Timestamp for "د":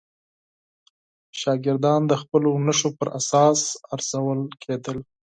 2.07-2.13